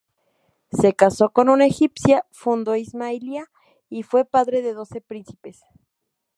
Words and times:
Se 0.71 0.93
casó 0.95 1.29
con 1.29 1.47
una 1.47 1.67
egipcia, 1.67 2.25
fundó 2.31 2.75
Ismailia 2.75 3.51
y 3.87 4.01
fue 4.01 4.25
padre 4.25 4.63
de 4.63 4.73
doce 4.73 4.99
príncipes. 4.99 5.63